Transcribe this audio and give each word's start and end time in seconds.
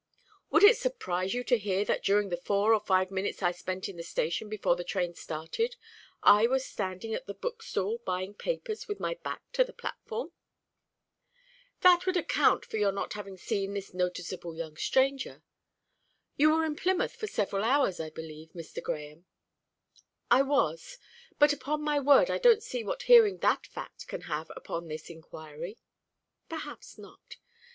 "Would 0.49 0.63
it 0.63 0.77
surprise 0.77 1.35
you 1.35 1.43
to 1.43 1.59
hear 1.59 1.85
that 1.85 2.03
during 2.03 2.29
the 2.29 2.35
four 2.37 2.73
or 2.73 2.79
five 2.79 3.11
minutes 3.11 3.43
I 3.43 3.51
spent 3.51 3.87
in 3.87 3.97
the 3.97 4.01
station 4.03 4.49
before 4.49 4.75
the 4.75 4.83
train 4.83 5.13
started 5.13 5.75
I 6.23 6.47
was 6.47 6.65
standing 6.65 7.13
at 7.13 7.27
the 7.27 7.35
bookstall 7.35 7.99
buying 7.99 8.33
papers, 8.33 8.87
with 8.87 8.99
my 8.99 9.19
back 9.21 9.43
to 9.51 9.63
the 9.63 9.73
platform?" 9.73 10.31
"That 11.81 12.07
would 12.07 12.17
account 12.17 12.65
for 12.65 12.77
your 12.77 12.91
not 12.91 13.13
having 13.13 13.37
seen 13.37 13.75
this 13.75 13.93
noticeable 13.93 14.55
young 14.55 14.75
stranger. 14.75 15.43
You 16.35 16.49
were 16.49 16.65
in 16.65 16.75
Plymouth 16.75 17.15
for 17.15 17.27
several 17.27 17.63
hours, 17.63 17.99
I 17.99 18.09
believe, 18.09 18.53
Mr. 18.53 18.81
Grahame?" 18.81 19.25
"I 20.31 20.41
was; 20.41 20.97
but 21.37 21.53
upon 21.53 21.83
my 21.83 21.99
word 21.99 22.31
I 22.31 22.39
don't 22.39 22.63
see 22.63 22.83
what 22.83 23.03
hearing 23.03 23.37
that 23.41 23.67
fact 23.67 24.07
can 24.07 24.21
have 24.21 24.49
upon 24.55 24.87
this 24.87 25.11
inquiry." 25.11 25.77
"Perhaps 26.49 26.97
not. 26.97 27.35